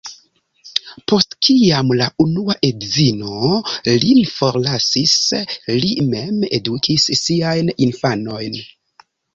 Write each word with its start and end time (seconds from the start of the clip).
Post 1.11 1.35
kiam 1.47 1.91
la 1.99 2.07
unua 2.25 2.55
edzino 2.71 3.37
lin 4.07 4.25
forlasis 4.33 5.15
li 5.85 5.95
mem 6.11 6.43
edukis 6.61 7.09
siajn 7.25 7.75
infanojn. 7.91 8.63